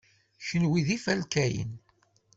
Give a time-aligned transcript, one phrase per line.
[0.45, 1.71] Kenwi d ifalkayen.